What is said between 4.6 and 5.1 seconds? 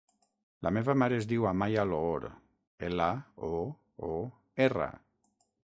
erra.